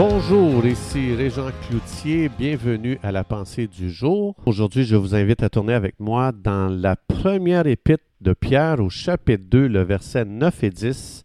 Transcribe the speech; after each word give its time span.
Bonjour, 0.00 0.64
ici 0.64 1.12
Régent 1.12 1.50
Cloutier, 1.66 2.28
bienvenue 2.28 3.00
à 3.02 3.10
la 3.10 3.24
pensée 3.24 3.66
du 3.66 3.90
jour. 3.90 4.36
Aujourd'hui, 4.46 4.84
je 4.84 4.94
vous 4.94 5.16
invite 5.16 5.42
à 5.42 5.48
tourner 5.48 5.72
avec 5.72 5.98
moi 5.98 6.30
dans 6.30 6.68
la 6.68 6.94
première 6.94 7.66
épître 7.66 8.04
de 8.20 8.32
Pierre 8.32 8.78
au 8.78 8.90
chapitre 8.90 9.42
2, 9.48 9.66
le 9.66 9.82
verset 9.82 10.24
9 10.24 10.62
et 10.62 10.70
10, 10.70 11.24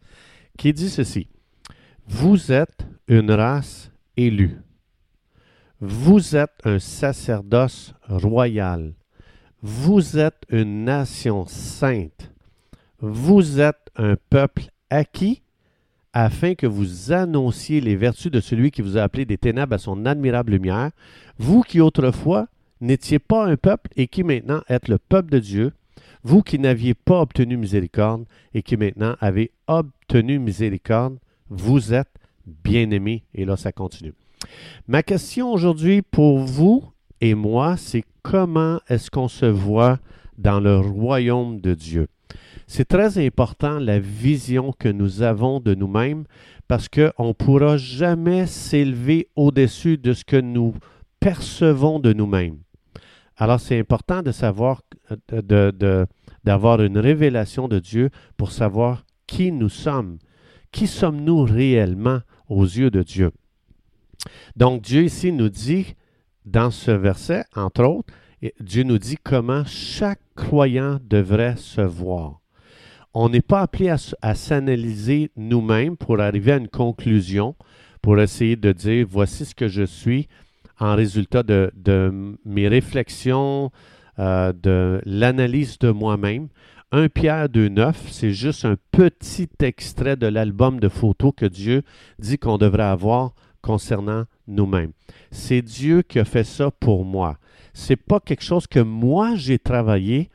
qui 0.57 0.73
dit 0.73 0.89
ceci. 0.89 1.27
Vous 2.07 2.51
êtes 2.51 2.87
une 3.07 3.29
race 3.29 3.91
élue. 4.17 4.57
Vous 5.79 6.35
êtes 6.35 6.57
un 6.63 6.79
sacerdoce 6.79 7.93
royal. 8.09 8.95
Vous 9.61 10.17
êtes 10.17 10.41
une 10.49 10.85
nation 10.85 11.45
sainte. 11.45 12.31
Vous 12.99 13.59
êtes 13.59 13.91
un 13.97 14.15
peuple 14.31 14.63
acquis 14.89 15.42
afin 16.13 16.55
que 16.55 16.67
vous 16.67 17.11
annonciez 17.11 17.81
les 17.81 17.95
vertus 17.95 18.31
de 18.31 18.39
celui 18.39 18.71
qui 18.71 18.81
vous 18.81 18.97
a 18.97 19.01
appelé 19.01 19.25
des 19.25 19.37
ténèbres 19.37 19.73
à 19.73 19.79
son 19.79 20.05
admirable 20.05 20.53
lumière, 20.53 20.91
vous 21.37 21.61
qui 21.61 21.81
autrefois 21.81 22.47
n'étiez 22.81 23.19
pas 23.19 23.45
un 23.45 23.57
peuple 23.57 23.89
et 23.95 24.07
qui 24.07 24.23
maintenant 24.23 24.61
êtes 24.69 24.87
le 24.87 24.99
peuple 24.99 25.31
de 25.31 25.39
Dieu, 25.39 25.73
vous 26.23 26.41
qui 26.41 26.59
n'aviez 26.59 26.93
pas 26.93 27.21
obtenu 27.21 27.57
miséricorde 27.57 28.25
et 28.53 28.61
qui 28.61 28.77
maintenant 28.77 29.15
avez 29.19 29.51
obtenu 29.67 30.39
miséricorde, 30.39 31.17
vous 31.49 31.93
êtes 31.93 32.11
bien-aimés. 32.45 33.23
Et 33.33 33.45
là, 33.45 33.57
ça 33.57 33.71
continue. 33.71 34.13
Ma 34.87 35.03
question 35.03 35.51
aujourd'hui 35.51 36.01
pour 36.01 36.39
vous 36.39 36.83
et 37.21 37.35
moi, 37.35 37.77
c'est 37.77 38.03
comment 38.21 38.79
est-ce 38.89 39.09
qu'on 39.09 39.27
se 39.27 39.45
voit 39.45 39.99
dans 40.37 40.59
le 40.59 40.77
royaume 40.77 41.59
de 41.61 41.73
Dieu? 41.73 42.07
C'est 42.67 42.87
très 42.87 43.23
important 43.23 43.79
la 43.79 43.99
vision 43.99 44.73
que 44.77 44.89
nous 44.89 45.21
avons 45.21 45.59
de 45.59 45.75
nous-mêmes 45.75 46.25
parce 46.67 46.87
qu'on 46.87 47.27
ne 47.27 47.33
pourra 47.33 47.77
jamais 47.77 48.45
s'élever 48.47 49.27
au-dessus 49.35 49.97
de 49.97 50.13
ce 50.13 50.23
que 50.23 50.37
nous 50.37 50.73
percevons 51.19 51.99
de 51.99 52.13
nous-mêmes. 52.13 52.59
Alors 53.37 53.59
c'est 53.59 53.79
important 53.79 54.21
de 54.21 54.31
savoir, 54.31 54.81
d'avoir 56.43 56.81
une 56.81 56.97
révélation 56.97 57.67
de 57.67 57.79
Dieu 57.79 58.09
pour 58.37 58.51
savoir 58.51 59.05
qui 59.27 59.51
nous 59.51 59.69
sommes. 59.69 60.17
Qui 60.71 60.87
sommes-nous 60.87 61.43
réellement 61.43 62.19
aux 62.47 62.63
yeux 62.63 62.89
de 62.89 63.03
Dieu? 63.03 63.31
Donc 64.55 64.81
Dieu 64.81 65.03
ici 65.03 65.31
nous 65.31 65.49
dit, 65.49 65.95
dans 66.45 66.71
ce 66.71 66.91
verset, 66.91 67.45
entre 67.55 67.83
autres, 67.83 68.13
Dieu 68.59 68.83
nous 68.83 68.97
dit 68.97 69.17
comment 69.23 69.63
chaque 69.65 70.21
croyant 70.35 70.99
devrait 71.03 71.55
se 71.57 71.81
voir 71.81 72.42
on 73.13 73.29
n'est 73.29 73.41
pas 73.41 73.61
appelé 73.61 73.89
à, 73.89 74.35
s'analyser 74.35 75.31
nous-mêmes 75.35 75.97
pour 75.97 76.19
arriver 76.19 76.53
à 76.53 76.57
une 76.57 76.67
conclusion, 76.67 77.55
pour 78.01 78.19
essayer 78.19 78.55
de 78.55 78.71
dire 78.71 79.05
voici 79.09 79.45
ce 79.45 79.55
que 79.55 79.67
je 79.67 79.83
suis 79.83 80.27
en 80.79 80.95
résultat 80.95 81.43
de, 81.43 81.71
mes 82.45 82.67
réflexions, 82.67 83.71
euh, 84.19 84.51
de 84.51 85.01
l'analyse 85.05 85.77
de 85.79 85.91
moi-même. 85.91 86.47
Un 86.91 87.09
Pierre 87.09 87.47
2.9, 87.47 87.93
c'est 88.11 88.33
juste 88.33 88.65
un 88.65 88.75
petit 88.91 89.49
extrait 89.61 90.15
de 90.15 90.27
l'album 90.27 90.79
de 90.79 90.89
photos 90.89 91.33
que 91.35 91.45
Dieu 91.45 91.83
dit 92.19 92.37
qu'on 92.37 92.57
devrait 92.57 92.83
avoir 92.83 93.33
concernant 93.61 94.25
nous-mêmes. 94.47 94.91
C'est 95.31 95.61
Dieu 95.61 96.01
qui 96.01 96.19
a 96.19 96.25
fait 96.25 96.43
ça 96.43 96.69
pour 96.69 97.05
moi. 97.05 97.37
C'est 97.73 97.95
pas 97.95 98.19
quelque 98.19 98.43
chose 98.43 98.67
que 98.67 98.79
moi 98.79 99.35
j'ai 99.35 99.57
travaillé, 99.57 100.29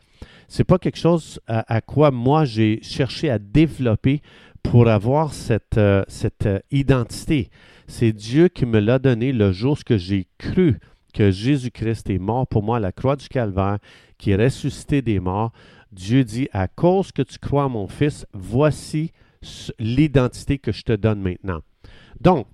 c'est 0.48 0.64
pas 0.64 0.78
quelque 0.78 0.98
chose 0.98 1.40
à, 1.46 1.80
quoi 1.80 2.10
moi 2.10 2.44
j'ai 2.44 2.80
cherché 2.82 3.30
à 3.30 3.38
développer 3.38 4.22
pour 4.62 4.88
avoir 4.88 5.32
cette, 5.34 5.78
euh, 5.78 6.04
cette 6.08 6.46
euh, 6.46 6.58
identité. 6.70 7.50
C'est 7.86 8.12
Dieu 8.12 8.48
qui 8.48 8.66
me 8.66 8.80
l'a 8.80 8.98
donné 8.98 9.32
le 9.32 9.52
jour 9.52 9.78
que 9.84 9.96
j'ai 9.96 10.26
cru 10.36 10.78
que 11.14 11.30
Jésus-Christ 11.30 12.10
est 12.10 12.18
mort 12.18 12.46
pour 12.46 12.62
moi 12.62 12.76
à 12.76 12.80
la 12.80 12.92
croix 12.92 13.16
du 13.16 13.28
Calvaire, 13.28 13.78
qui 14.18 14.30
est 14.30 14.36
ressuscité 14.36 15.00
des 15.00 15.20
morts. 15.20 15.52
Dieu 15.92 16.24
dit, 16.24 16.48
à 16.52 16.68
cause 16.68 17.12
que 17.12 17.22
tu 17.22 17.38
crois 17.38 17.68
mon 17.68 17.88
Fils, 17.88 18.26
voici 18.34 19.12
l'identité 19.78 20.58
que 20.58 20.72
je 20.72 20.82
te 20.82 20.92
donne 20.92 21.20
maintenant. 21.20 21.60
Donc, 22.20 22.46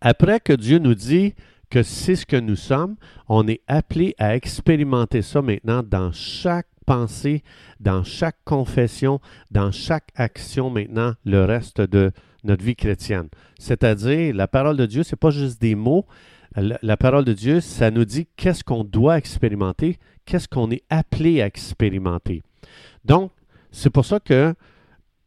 après 0.00 0.40
que 0.40 0.52
Dieu 0.52 0.78
nous 0.78 0.94
dit 0.94 1.34
que 1.68 1.82
c'est 1.82 2.16
ce 2.16 2.26
que 2.26 2.36
nous 2.36 2.56
sommes, 2.56 2.96
on 3.28 3.46
est 3.48 3.62
appelé 3.66 4.14
à 4.18 4.34
expérimenter 4.34 5.22
ça 5.22 5.42
maintenant 5.42 5.82
dans 5.82 6.12
chaque 6.12 6.66
pensée, 6.84 7.42
dans 7.80 8.04
chaque 8.04 8.38
confession, 8.44 9.20
dans 9.50 9.70
chaque 9.70 10.08
action 10.14 10.70
maintenant, 10.70 11.14
le 11.24 11.44
reste 11.44 11.80
de 11.80 12.12
notre 12.44 12.64
vie 12.64 12.76
chrétienne. 12.76 13.28
C'est-à-dire, 13.58 14.34
la 14.34 14.48
parole 14.48 14.76
de 14.76 14.86
Dieu, 14.86 15.02
ce 15.02 15.14
n'est 15.14 15.18
pas 15.18 15.30
juste 15.30 15.60
des 15.60 15.74
mots. 15.74 16.06
La, 16.56 16.96
parole 16.98 17.24
de 17.24 17.32
Dieu, 17.32 17.60
ça 17.60 17.90
nous 17.90 18.04
dit 18.04 18.26
qu'est-ce 18.36 18.62
qu'on 18.62 18.84
doit 18.84 19.16
expérimenter, 19.16 19.98
qu'est-ce 20.26 20.48
qu'on 20.48 20.70
est 20.70 20.82
appelé 20.90 21.40
à 21.40 21.46
expérimenter. 21.46 22.42
Donc, 23.04 23.32
c'est 23.70 23.88
pour 23.88 24.04
ça 24.04 24.20
que 24.20 24.54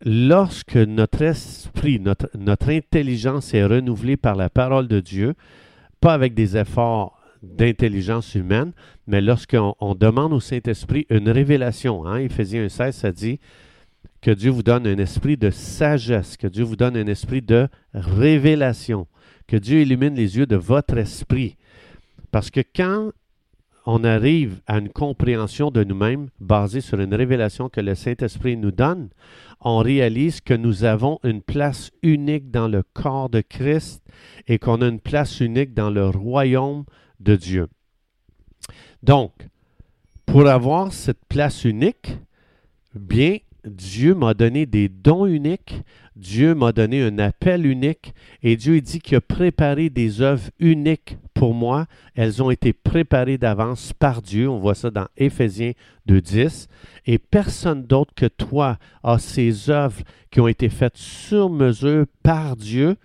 lorsque 0.03 0.75
notre 0.75 1.23
esprit, 1.23 1.99
notre, 1.99 2.29
notre 2.37 2.69
intelligence 2.69 3.55
est 3.55 3.65
renouvelée 3.65 4.17
par 4.17 4.35
la 4.35 4.51
parole 4.51 4.87
de 4.87 4.99
Dieu, 4.99 5.33
pas 5.99 6.13
avec 6.13 6.35
des 6.35 6.57
efforts 6.57 7.14
d'intelligence 7.45 8.35
humaine, 8.35 8.73
mais 9.07 9.21
lorsqu'on 9.21 9.95
demande 9.95 10.33
au 10.33 10.39
Saint-Esprit 10.39 11.05
une 11.09 11.29
révélation, 11.29 12.05
hein, 12.05 12.17
Éphésiens 12.17 12.67
16, 12.67 12.95
ça 12.95 13.11
dit 13.11 13.39
que 14.21 14.31
Dieu 14.31 14.51
vous 14.51 14.63
donne 14.63 14.87
un 14.87 14.97
esprit 14.97 15.37
de 15.37 15.51
sagesse, 15.51 16.37
que 16.37 16.47
Dieu 16.47 16.63
vous 16.63 16.75
donne 16.75 16.97
un 16.97 17.07
esprit 17.07 17.41
de 17.41 17.67
révélation, 17.93 19.07
que 19.47 19.57
Dieu 19.57 19.81
illumine 19.81 20.15
les 20.15 20.37
yeux 20.37 20.47
de 20.47 20.55
votre 20.55 20.97
esprit. 20.97 21.57
Parce 22.31 22.49
que 22.49 22.61
quand 22.75 23.11
on 23.85 24.03
arrive 24.03 24.61
à 24.65 24.79
une 24.79 24.89
compréhension 24.89 25.69
de 25.69 25.83
nous-mêmes 25.83 26.29
basée 26.39 26.81
sur 26.81 26.99
une 26.99 27.13
révélation 27.13 27.69
que 27.69 27.81
le 27.81 27.95
Saint-Esprit 27.95 28.57
nous 28.57 28.71
donne, 28.71 29.09
on 29.61 29.77
réalise 29.77 30.41
que 30.41 30.53
nous 30.53 30.83
avons 30.83 31.19
une 31.23 31.41
place 31.41 31.91
unique 32.01 32.51
dans 32.51 32.67
le 32.67 32.83
corps 32.93 33.29
de 33.29 33.41
Christ 33.41 34.03
et 34.47 34.59
qu'on 34.59 34.81
a 34.81 34.87
une 34.87 34.99
place 34.99 35.39
unique 35.39 35.73
dans 35.73 35.89
le 35.89 36.07
royaume 36.07 36.85
de 37.19 37.35
Dieu. 37.35 37.67
Donc, 39.03 39.33
pour 40.25 40.47
avoir 40.47 40.91
cette 40.91 41.23
place 41.29 41.63
unique, 41.63 42.17
bien, 42.95 43.37
Dieu 43.65 44.13
m'a 44.13 44.33
donné 44.33 44.65
des 44.65 44.89
dons 44.89 45.25
uniques, 45.25 45.81
Dieu 46.15 46.53
m'a 46.55 46.71
donné 46.71 47.01
un 47.01 47.17
appel 47.19 47.65
unique, 47.65 48.13
et 48.43 48.55
Dieu 48.55 48.79
dit 48.79 48.99
qu'il 48.99 49.17
a 49.17 49.21
préparé 49.21 49.89
des 49.89 50.21
œuvres 50.21 50.49
uniques 50.59 51.17
pour 51.33 51.53
moi. 51.53 51.87
Elles 52.15 52.41
ont 52.41 52.51
été 52.51 52.73
préparées 52.73 53.37
d'avance 53.37 53.91
par 53.93 54.21
Dieu. 54.21 54.49
On 54.49 54.59
voit 54.59 54.75
ça 54.75 54.91
dans 54.91 55.07
Éphésiens 55.17 55.73
2.10. 56.07 56.67
Et 57.05 57.17
personne 57.17 57.83
d'autre 57.83 58.13
que 58.15 58.27
toi 58.27 58.77
a 59.03 59.19
ces 59.19 59.69
œuvres 59.69 60.01
qui 60.31 60.39
ont 60.39 60.47
été 60.47 60.69
faites 60.69 60.97
sur 60.97 61.49
mesure 61.49 62.05
par 62.23 62.55
Dieu 62.55 62.95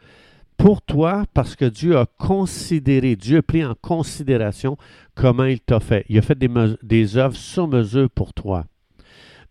pour 0.56 0.82
toi 0.82 1.24
parce 1.32 1.56
que 1.56 1.64
Dieu 1.64 1.96
a 1.96 2.06
considéré, 2.18 3.16
Dieu 3.16 3.38
a 3.38 3.42
pris 3.42 3.64
en 3.64 3.74
considération 3.80 4.76
comment 5.14 5.44
il 5.44 5.60
t'a 5.60 5.80
fait. 5.80 6.04
Il 6.08 6.18
a 6.18 6.22
fait 6.22 6.38
des, 6.38 6.50
des 6.82 7.16
œuvres 7.16 7.36
sur 7.36 7.66
mesure 7.66 8.10
pour 8.10 8.34
toi. 8.34 8.66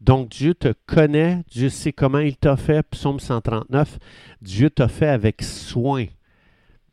Donc 0.02 0.30
Dieu 0.30 0.54
te 0.54 0.74
connaît, 0.86 1.44
Dieu 1.50 1.70
sait 1.70 1.92
comment 1.92 2.20
il 2.20 2.38
t'a 2.38 2.56
fait. 2.56 2.84
Psaume 2.84 3.20
139, 3.20 4.00
Dieu 4.42 4.70
t'a 4.70 4.88
fait 4.88 5.08
avec 5.08 5.42
soin. 5.42 6.06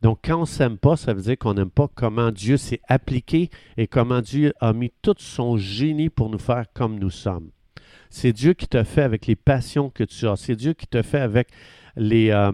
Donc 0.01 0.19
quand 0.23 0.37
on 0.37 0.41
ne 0.41 0.45
s'aime 0.45 0.77
pas, 0.77 0.95
ça 0.95 1.13
veut 1.13 1.21
dire 1.21 1.37
qu'on 1.37 1.53
n'aime 1.53 1.69
pas 1.69 1.87
comment 1.93 2.31
Dieu 2.31 2.57
s'est 2.57 2.81
appliqué 2.87 3.49
et 3.77 3.87
comment 3.87 4.21
Dieu 4.21 4.53
a 4.59 4.73
mis 4.73 4.91
tout 5.01 5.15
son 5.17 5.57
génie 5.57 6.09
pour 6.09 6.29
nous 6.29 6.37
faire 6.37 6.65
comme 6.73 6.99
nous 6.99 7.09
sommes. 7.09 7.49
C'est 8.09 8.33
Dieu 8.33 8.53
qui 8.53 8.67
t'a 8.67 8.83
fait 8.83 9.01
avec 9.01 9.25
les 9.25 9.35
passions 9.35 9.89
que 9.89 10.03
tu 10.03 10.27
as. 10.27 10.35
C'est 10.35 10.55
Dieu 10.55 10.73
qui 10.73 10.87
t'a 10.87 11.03
fait 11.03 11.19
avec 11.19 11.49
les, 11.95 12.29
euh, 12.29 12.51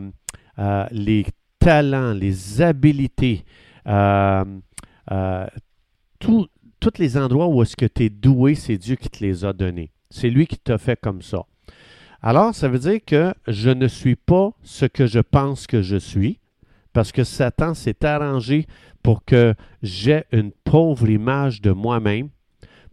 euh, 0.59 0.85
les 0.91 1.25
talents, 1.59 2.13
les 2.13 2.61
habiletés, 2.61 3.43
euh, 3.87 4.43
euh, 5.11 5.47
tous 6.19 6.49
les 6.97 7.17
endroits 7.17 7.47
où 7.47 7.61
est-ce 7.61 7.77
que 7.77 7.85
tu 7.85 8.03
es 8.03 8.09
doué, 8.09 8.55
c'est 8.55 8.77
Dieu 8.77 8.95
qui 8.95 9.09
te 9.09 9.23
les 9.23 9.45
a 9.45 9.53
donnés. 9.53 9.92
C'est 10.13 10.29
lui 10.29 10.45
qui 10.45 10.59
t'a 10.59 10.77
fait 10.77 10.99
comme 11.01 11.23
ça. 11.23 11.43
Alors, 12.21 12.53
ça 12.53 12.67
veut 12.67 12.77
dire 12.77 12.99
que 13.03 13.33
je 13.47 13.71
ne 13.71 13.87
suis 13.87 14.15
pas 14.15 14.51
ce 14.61 14.85
que 14.85 15.07
je 15.07 15.19
pense 15.19 15.65
que 15.65 15.81
je 15.81 15.97
suis, 15.97 16.39
parce 16.93 17.11
que 17.11 17.23
Satan 17.23 17.73
s'est 17.73 18.05
arrangé 18.05 18.67
pour 19.01 19.25
que 19.25 19.55
j'ai 19.81 20.23
une 20.31 20.51
pauvre 20.51 21.09
image 21.09 21.61
de 21.61 21.71
moi-même, 21.71 22.29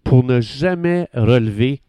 pour 0.03 0.25
ne 0.25 0.41
jamais 0.41 1.09
relever 1.13 1.83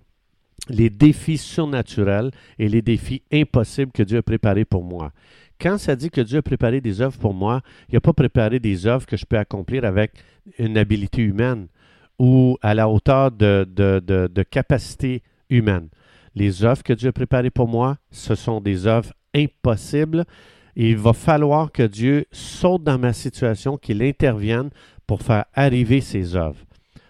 les 0.67 0.89
défis 0.89 1.37
surnaturels 1.37 2.31
et 2.59 2.67
les 2.67 2.81
défis 2.81 3.23
impossibles 3.31 3.93
que 3.93 4.03
Dieu 4.03 4.17
a 4.17 4.23
préparés 4.23 4.65
pour 4.65 4.83
moi. 4.83 5.13
Quand 5.61 5.77
ça 5.77 5.95
dit 5.95 6.09
que 6.09 6.21
Dieu 6.21 6.39
a 6.39 6.41
préparé 6.41 6.81
des 6.81 6.99
œuvres 6.99 7.17
pour 7.17 7.33
moi, 7.33 7.61
il 7.87 7.93
n'a 7.93 8.01
pas 8.01 8.11
préparé 8.11 8.59
des 8.59 8.85
œuvres 8.85 9.05
que 9.05 9.15
je 9.15 9.25
peux 9.25 9.37
accomplir 9.37 9.85
avec 9.85 10.11
une 10.59 10.77
habileté 10.77 11.21
humaine 11.21 11.67
ou 12.21 12.59
à 12.61 12.75
la 12.75 12.87
hauteur 12.87 13.31
de, 13.31 13.67
de, 13.67 14.43
capacité 14.43 15.23
humaine. 15.49 15.89
Les 16.35 16.63
œuvres 16.63 16.83
que 16.83 16.93
Dieu 16.93 17.09
a 17.09 17.11
préparées 17.11 17.49
pour 17.49 17.67
moi, 17.67 17.97
ce 18.11 18.35
sont 18.35 18.61
des 18.61 18.85
œuvres 18.85 19.11
impossibles 19.33 20.25
Il 20.75 20.97
va 20.97 21.13
falloir 21.13 21.71
que 21.71 21.81
Dieu 21.81 22.25
saute 22.31 22.83
dans 22.83 22.99
ma 22.99 23.13
situation, 23.13 23.75
qu'il 23.75 24.03
intervienne 24.03 24.69
pour 25.07 25.23
faire 25.23 25.45
arriver 25.55 25.99
ses 25.99 26.35
œuvres. 26.35 26.63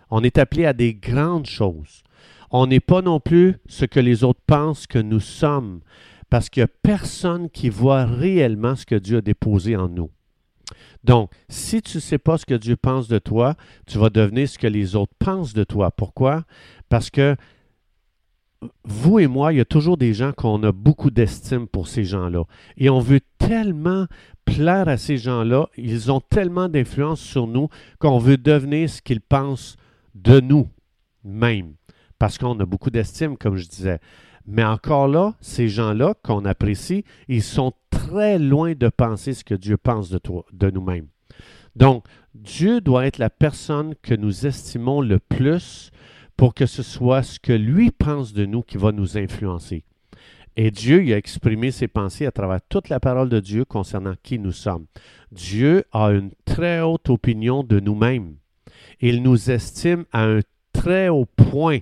On 0.09 0.23
est 0.23 0.37
appelé 0.37 0.65
à 0.65 0.71
des 0.71 0.93
grandes 0.93 1.45
choses. 1.45 2.03
On 2.49 2.65
n'est 2.65 2.79
pas 2.79 3.01
non 3.01 3.19
plus 3.19 3.57
ce 3.67 3.83
que 3.83 3.99
les 3.99 4.23
autres 4.23 4.41
pensent 4.47 4.87
que 4.87 4.99
nous 4.99 5.19
sommes, 5.19 5.81
parce 6.29 6.49
qu'il 6.49 6.61
n'y 6.61 6.69
a 6.69 6.75
personne 6.83 7.49
qui 7.49 7.67
voit 7.67 8.05
réellement 8.05 8.77
ce 8.77 8.85
que 8.85 8.95
Dieu 8.95 9.17
a 9.17 9.21
déposé 9.21 9.75
en 9.75 9.89
nous. 9.89 10.09
Donc, 11.03 11.31
si 11.49 11.81
tu 11.81 11.97
ne 11.97 12.01
sais 12.01 12.17
pas 12.17 12.37
ce 12.37 12.45
que 12.45 12.53
Dieu 12.53 12.75
pense 12.75 13.07
de 13.07 13.19
toi, 13.19 13.55
tu 13.87 13.97
vas 13.97 14.09
devenir 14.09 14.47
ce 14.47 14.57
que 14.57 14.67
les 14.67 14.95
autres 14.95 15.13
pensent 15.19 15.53
de 15.53 15.63
toi. 15.63 15.91
Pourquoi? 15.91 16.43
Parce 16.89 17.09
que 17.09 17.35
vous 18.83 19.19
et 19.19 19.27
moi, 19.27 19.53
il 19.53 19.57
y 19.57 19.61
a 19.61 19.65
toujours 19.65 19.97
des 19.97 20.13
gens 20.13 20.33
qu'on 20.33 20.61
a 20.63 20.71
beaucoup 20.71 21.09
d'estime 21.09 21.67
pour 21.67 21.87
ces 21.87 22.03
gens-là. 22.03 22.43
Et 22.77 22.89
on 22.89 22.99
veut 22.99 23.21
tellement 23.39 24.05
plaire 24.45 24.87
à 24.87 24.97
ces 24.97 25.17
gens-là, 25.17 25.67
ils 25.77 26.11
ont 26.11 26.21
tellement 26.21 26.69
d'influence 26.69 27.21
sur 27.21 27.47
nous 27.47 27.69
qu'on 27.99 28.19
veut 28.19 28.37
devenir 28.37 28.89
ce 28.89 29.01
qu'ils 29.01 29.21
pensent 29.21 29.77
de 30.15 30.39
nous 30.39 30.69
même. 31.23 31.73
Parce 32.19 32.37
qu'on 32.37 32.59
a 32.59 32.65
beaucoup 32.65 32.91
d'estime, 32.91 33.37
comme 33.37 33.55
je 33.55 33.67
disais. 33.67 33.99
Mais 34.45 34.63
encore 34.63 35.07
là, 35.07 35.35
ces 35.41 35.67
gens-là 35.67 36.15
qu'on 36.23 36.45
apprécie, 36.45 37.03
ils 37.27 37.43
sont 37.43 37.73
très 38.11 38.37
loin 38.39 38.73
de 38.73 38.89
penser 38.89 39.33
ce 39.33 39.45
que 39.45 39.55
Dieu 39.55 39.77
pense 39.77 40.09
de, 40.09 40.17
toi, 40.17 40.45
de 40.51 40.69
nous-mêmes. 40.69 41.07
Donc, 41.77 42.03
Dieu 42.35 42.81
doit 42.81 43.07
être 43.07 43.19
la 43.19 43.29
personne 43.29 43.95
que 44.01 44.13
nous 44.13 44.45
estimons 44.45 44.99
le 44.99 45.17
plus 45.17 45.91
pour 46.35 46.53
que 46.53 46.65
ce 46.65 46.83
soit 46.83 47.23
ce 47.23 47.39
que 47.39 47.53
lui 47.53 47.89
pense 47.89 48.33
de 48.33 48.45
nous 48.45 48.63
qui 48.63 48.77
va 48.77 48.91
nous 48.91 49.17
influencer. 49.17 49.85
Et 50.57 50.71
Dieu 50.71 51.05
il 51.05 51.13
a 51.13 51.17
exprimé 51.17 51.71
ses 51.71 51.87
pensées 51.87 52.25
à 52.25 52.31
travers 52.31 52.59
toute 52.67 52.89
la 52.89 52.99
parole 52.99 53.29
de 53.29 53.39
Dieu 53.39 53.63
concernant 53.63 54.15
qui 54.21 54.37
nous 54.39 54.51
sommes. 54.51 54.87
Dieu 55.31 55.85
a 55.93 56.07
une 56.07 56.31
très 56.43 56.81
haute 56.81 57.09
opinion 57.09 57.63
de 57.63 57.79
nous-mêmes. 57.79 58.35
Il 58.99 59.23
nous 59.23 59.49
estime 59.49 60.03
à 60.11 60.25
un 60.25 60.41
très 60.73 61.07
haut 61.07 61.27
point, 61.37 61.79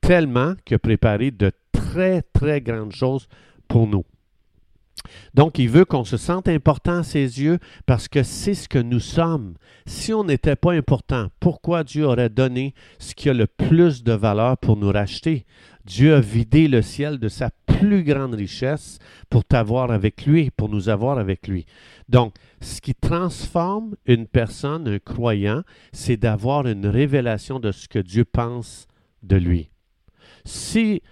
tellement 0.00 0.54
qu'il 0.64 0.76
a 0.76 0.78
préparé 0.78 1.32
de 1.32 1.50
très, 1.72 2.22
très 2.22 2.60
grandes 2.60 2.92
choses 2.92 3.26
pour 3.66 3.88
nous. 3.88 4.04
Donc, 5.34 5.58
il 5.58 5.68
veut 5.68 5.84
qu'on 5.84 6.04
se 6.04 6.16
sente 6.16 6.48
important 6.48 6.98
à 6.98 7.02
ses 7.02 7.40
yeux 7.40 7.58
parce 7.86 8.08
que 8.08 8.22
c'est 8.22 8.54
ce 8.54 8.68
que 8.68 8.78
nous 8.78 9.00
sommes. 9.00 9.54
Si 9.86 10.12
on 10.12 10.24
n'était 10.24 10.56
pas 10.56 10.72
important, 10.72 11.28
pourquoi 11.40 11.84
Dieu 11.84 12.04
aurait 12.04 12.30
donné 12.30 12.74
ce 12.98 13.14
qui 13.14 13.28
a 13.28 13.34
le 13.34 13.46
plus 13.46 14.02
de 14.02 14.12
valeur 14.12 14.58
pour 14.58 14.76
nous 14.76 14.90
racheter? 14.90 15.46
Dieu 15.84 16.14
a 16.14 16.20
vidé 16.20 16.66
le 16.66 16.82
ciel 16.82 17.18
de 17.18 17.28
sa 17.28 17.50
plus 17.66 18.02
grande 18.02 18.34
richesse 18.34 18.98
pour 19.30 19.44
t'avoir 19.44 19.90
avec 19.90 20.26
lui, 20.26 20.50
pour 20.50 20.68
nous 20.68 20.88
avoir 20.88 21.18
avec 21.18 21.46
lui. 21.46 21.66
Donc, 22.08 22.34
ce 22.60 22.80
qui 22.80 22.94
transforme 22.94 23.94
une 24.06 24.26
personne, 24.26 24.88
un 24.88 24.98
croyant, 24.98 25.62
c'est 25.92 26.16
d'avoir 26.16 26.66
une 26.66 26.86
révélation 26.86 27.60
de 27.60 27.70
ce 27.70 27.86
que 27.88 27.98
Dieu 27.98 28.24
pense 28.24 28.86
de 29.22 29.36
lui. 29.36 29.70
Si 30.44 31.02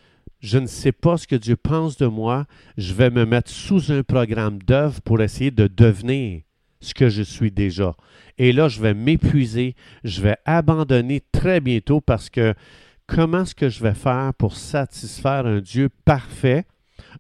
je 0.45 0.59
ne 0.59 0.67
sais 0.67 0.93
pas 0.93 1.17
ce 1.17 1.27
que 1.27 1.37
Dieu 1.37 1.57
pense 1.57 1.97
de 1.97 2.05
moi, 2.05 2.45
je 2.77 2.93
vais 2.93 3.09
me 3.09 3.25
mettre 3.25 3.51
sous 3.51 3.91
un 3.91 4.03
programme 4.03 4.59
d'œuvre 4.59 5.01
pour 5.01 5.23
essayer 5.23 5.51
de 5.51 5.69
devenir 5.69 6.43
ce 6.81 6.93
que 6.93 7.09
je 7.09 7.23
suis 7.23 7.51
déjà. 7.51 7.97
Et 8.37 8.53
là, 8.53 8.69
je 8.69 8.83
vais 8.83 8.93
m'épuiser, 8.93 9.75
je 10.05 10.21
vais 10.21 10.37
abandonner 10.45 11.23
très 11.33 11.61
bientôt 11.61 12.03
parce 12.03 12.29
que 12.29 12.53
comment 13.07 13.45
est-ce 13.45 13.55
que 13.55 13.71
je 13.71 13.83
vais 13.83 13.95
faire 13.95 14.35
pour 14.35 14.55
satisfaire 14.55 15.47
un 15.47 15.63
Dieu 15.63 15.89
parfait, 16.05 16.67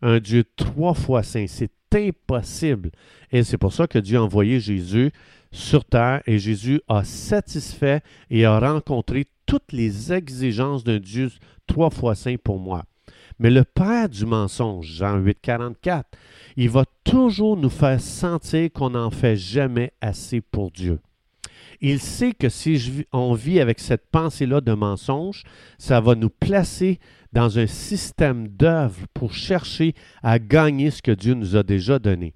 un 0.03 0.19
Dieu 0.19 0.45
trois 0.57 0.93
fois 0.93 1.23
saint? 1.23 1.47
C'est 1.49 1.73
impossible. 1.95 2.91
Et 3.33 3.43
c'est 3.43 3.57
pour 3.57 3.73
ça 3.73 3.87
que 3.87 3.99
Dieu 3.99 4.19
a 4.19 4.23
envoyé 4.23 4.61
Jésus 4.61 5.13
sur 5.51 5.87
terre 5.87 6.21
et 6.27 6.39
Jésus 6.39 6.83
a 6.89 7.05
satisfait 7.05 8.03
et 8.29 8.45
a 8.45 8.59
rencontré 8.59 9.25
toutes 9.47 9.73
les 9.73 10.13
exigences 10.13 10.85
d'un 10.85 10.99
Dieu 10.99 11.31
trois 11.67 11.89
fois 11.89 12.15
saint 12.15 12.37
pour 12.37 12.59
moi. 12.59 12.85
Mais 13.39 13.51
le 13.51 13.65
père 13.65 14.09
du 14.09 14.27
mensonge, 14.27 14.87
Jean 14.87 15.19
8, 15.19 15.39
44, 15.43 16.09
il 16.57 16.71
va 16.71 16.85
toujours 17.03 17.57
nous 17.57 17.71
faire 17.71 18.01
sentir 18.01 18.71
qu'on 18.73 18.91
n'en 18.91 19.11
fait 19.11 19.37
jamais 19.37 19.93
assez 20.01 20.41
pour 20.41 20.71
Dieu. 20.71 21.01
Il 21.81 22.01
sait 22.01 22.33
que 22.33 22.49
si 22.49 23.05
on 23.13 23.35
vit 23.35 23.61
avec 23.61 23.81
cette 23.81 24.07
pensée-là 24.11 24.61
de 24.61 24.73
mensonge, 24.73 25.43
ça 25.79 26.01
va 26.01 26.15
nous 26.15 26.31
placer 26.31 26.99
dans 27.33 27.59
un 27.59 27.67
système 27.67 28.49
d'œuvre 28.49 29.07
pour 29.13 29.35
chercher 29.35 29.95
à 30.23 30.39
gagner 30.39 30.91
ce 30.91 31.03
que 31.03 31.11
Dieu 31.11 31.35
nous 31.35 31.57
a 31.57 31.63
déjà 31.63 31.99
donné. 31.99 32.33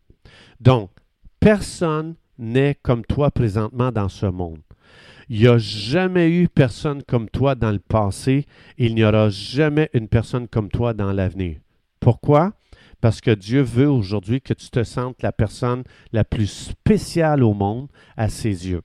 Donc, 0.61 0.91
personne 1.39 2.17
n'est 2.37 2.77
comme 2.83 3.05
toi 3.05 3.31
présentement 3.31 3.93
dans 3.93 4.09
ce 4.09 4.27
monde. 4.27 4.61
Il 5.29 5.40
n'y 5.40 5.46
a 5.49 5.58
jamais 5.58 6.31
eu 6.31 6.49
personne 6.49 7.02
comme 7.02 7.29
toi 7.29 7.55
dans 7.55 7.70
le 7.70 7.79
passé. 7.79 8.46
Il 8.79 8.94
n'y 8.94 9.05
aura 9.05 9.29
jamais 9.29 9.90
une 9.93 10.08
personne 10.08 10.49
comme 10.49 10.70
toi 10.70 10.94
dans 10.94 11.12
l'avenir. 11.12 11.58
Pourquoi? 12.00 12.55
Parce 13.00 13.20
que 13.20 13.31
Dieu 13.31 13.61
veut 13.61 13.88
aujourd'hui 13.88 14.40
que 14.40 14.55
tu 14.55 14.70
te 14.70 14.82
sentes 14.82 15.23
la 15.23 15.32
personne 15.32 15.85
la 16.12 16.25
plus 16.25 16.46
spéciale 16.46 17.43
au 17.43 17.52
monde 17.52 17.88
à 18.17 18.29
ses 18.29 18.69
yeux. 18.69 18.82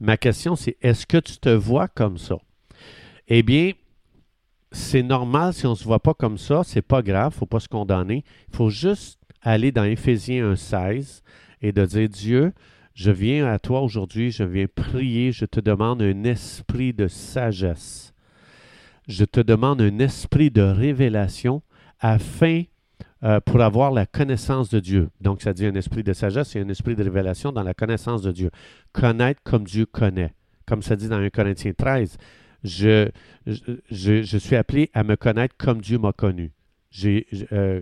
Ma 0.00 0.16
question, 0.16 0.56
c'est 0.56 0.76
est-ce 0.80 1.06
que 1.06 1.18
tu 1.18 1.36
te 1.36 1.50
vois 1.50 1.86
comme 1.86 2.16
ça? 2.16 2.36
Eh 3.28 3.42
bien, 3.42 3.72
c'est 4.72 5.02
normal 5.02 5.52
si 5.52 5.66
on 5.66 5.70
ne 5.70 5.74
se 5.76 5.84
voit 5.84 6.00
pas 6.00 6.14
comme 6.14 6.38
ça, 6.38 6.62
c'est 6.64 6.82
pas 6.82 7.02
grave, 7.02 7.32
il 7.32 7.36
ne 7.36 7.38
faut 7.38 7.46
pas 7.46 7.60
se 7.60 7.68
condamner. 7.68 8.24
Il 8.48 8.56
faut 8.56 8.70
juste 8.70 9.20
aller 9.42 9.72
dans 9.72 9.84
Éphésiens 9.84 10.52
1,16 10.54 11.22
et 11.62 11.72
de 11.72 11.84
dire 11.84 12.08
Dieu, 12.08 12.52
je 13.00 13.10
viens 13.10 13.46
à 13.46 13.58
toi 13.58 13.80
aujourd'hui, 13.80 14.30
je 14.30 14.44
viens 14.44 14.66
prier, 14.66 15.32
je 15.32 15.46
te 15.46 15.58
demande 15.58 16.02
un 16.02 16.24
esprit 16.24 16.92
de 16.92 17.08
sagesse. 17.08 18.12
Je 19.08 19.24
te 19.24 19.40
demande 19.40 19.80
un 19.80 20.00
esprit 20.00 20.50
de 20.50 20.60
révélation 20.60 21.62
afin 21.98 22.64
euh, 23.24 23.40
pour 23.40 23.62
avoir 23.62 23.90
la 23.90 24.04
connaissance 24.04 24.68
de 24.68 24.80
Dieu. 24.80 25.08
Donc, 25.22 25.40
ça 25.40 25.54
dit 25.54 25.64
un 25.64 25.74
esprit 25.76 26.02
de 26.02 26.12
sagesse 26.12 26.54
et 26.56 26.60
un 26.60 26.68
esprit 26.68 26.94
de 26.94 27.02
révélation 27.02 27.52
dans 27.52 27.62
la 27.62 27.72
connaissance 27.72 28.20
de 28.20 28.32
Dieu. 28.32 28.50
Connaître 28.92 29.40
comme 29.44 29.64
Dieu 29.64 29.86
connaît. 29.86 30.34
Comme 30.66 30.82
ça 30.82 30.94
dit 30.94 31.08
dans 31.08 31.20
1 31.20 31.30
Corinthiens 31.30 31.72
13, 31.72 32.18
je, 32.64 33.08
je, 33.46 34.36
suis 34.36 34.56
appelé 34.56 34.90
à 34.92 35.04
me 35.04 35.16
connaître 35.16 35.56
comme 35.56 35.80
Dieu 35.80 35.96
m'a 35.96 36.12
connu. 36.12 36.52
Euh, 37.02 37.80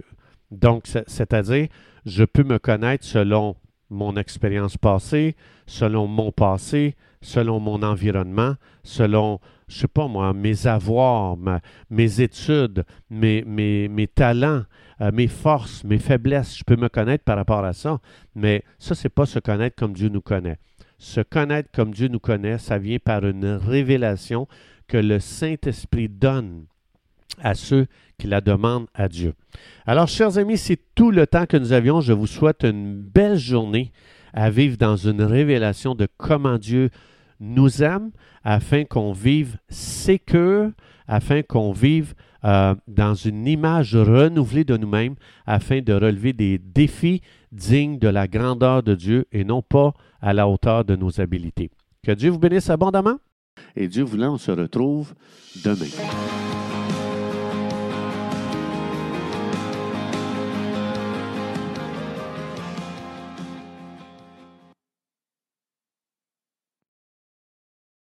donc, 0.53 0.87
c'est-à-dire, 0.87 1.67
je 2.07 2.23
peux 2.23 2.45
me 2.45 2.61
connaître 2.61 3.05
selon 3.05 3.57
mon 3.91 4.17
expérience 4.17 4.77
passée, 4.77 5.37
selon 5.67 6.07
mon 6.07 6.33
passé, 6.33 6.95
selon 7.21 7.61
mon 7.61 7.83
environnement, 7.83 8.55
selon, 8.83 9.41
je 9.69 9.79
sais 9.79 9.89
pas 9.89 10.09
moi, 10.09 10.33
mes 10.33 10.67
avoirs, 10.67 11.37
mes 11.91 12.21
études, 12.21 12.85
mes, 13.11 13.43
mes, 13.45 13.89
mes 13.89 14.07
talents, 14.07 14.65
euh, 15.01 15.11
mes 15.13 15.29
forces, 15.29 15.85
mes 15.85 15.99
faiblesses. 15.99 16.59
Je 16.59 16.65
peux 16.65 16.77
me 16.77 16.89
connaître 16.89 17.25
par 17.25 17.37
rapport 17.37 17.65
à 17.65 17.73
ça, 17.73 18.01
mais 18.35 18.63
ça, 18.79 18.95
c'est 18.95 19.09
pas 19.09 19.27
se 19.27 19.39
connaître 19.39 19.77
comme 19.77 19.93
Dieu 19.93 20.09
nous 20.09 20.21
connaît. 20.21 20.59
Se 20.99 21.21
connaître 21.21 21.71
comme 21.73 21.93
Dieu 21.93 22.09
nous 22.09 22.19
connaît, 22.19 22.59
ça 22.59 22.79
vient 22.79 22.99
par 22.99 23.25
une 23.25 23.47
révélation 23.47 24.49
que 24.89 24.97
le 24.97 25.21
Saint-Esprit 25.21 26.09
donne 26.09 26.67
à 27.43 27.55
ceux 27.55 27.87
qui 28.19 28.27
la 28.27 28.41
demandent 28.41 28.87
à 28.95 29.09
Dieu. 29.09 29.35
Alors, 29.87 30.09
chers 30.09 30.39
amis, 30.39 30.59
c'est 30.59 30.81
tout 30.95 31.11
le 31.11 31.27
temps 31.27 31.47
que 31.47 31.57
nous 31.57 31.73
avions. 31.73 32.01
Je 32.01 32.13
vous 32.13 32.27
souhaite 32.27 32.65
une 32.65 32.97
belle 33.01 33.39
journée 33.39 33.93
à 34.33 34.51
vivre 34.51 34.77
dans 34.77 34.97
une 34.97 35.23
révélation 35.23 35.95
de 35.95 36.09
comment 36.17 36.59
Dieu 36.59 36.91
nous 37.41 37.83
aime, 37.83 38.11
afin 38.43 38.85
qu'on 38.85 39.13
vive 39.13 39.59
sécure, 39.69 40.71
afin 41.07 41.43
qu'on 41.43 41.73
vive 41.73 42.15
euh, 42.45 42.75
dans 42.89 43.15
une 43.15 43.47
image 43.47 43.97
renouvelée 43.97 44.65
de 44.65 44.77
nous-mêmes, 44.77 45.15
afin 45.47 45.81
de 45.81 45.93
relever 45.93 46.33
des 46.33 46.59
défis 46.59 47.23
dignes 47.53 47.99
de 47.99 48.09
la 48.09 48.27
grandeur 48.27 48.83
de 48.83 48.95
Dieu 48.95 49.27
et 49.33 49.45
non 49.45 49.63
pas 49.63 49.95
à 50.21 50.33
la 50.33 50.49
hauteur 50.49 50.85
de 50.85 50.97
nos 50.97 51.21
habiletés. 51.21 51.71
Que 52.03 52.13
Dieu 52.13 52.31
vous 52.31 52.39
bénisse 52.39 52.71
abondamment 52.71 53.19
et 53.77 53.89
Dieu 53.89 54.05
voulant, 54.05 54.35
on 54.35 54.39
se 54.39 54.51
retrouve 54.51 55.15
demain. 55.65 55.87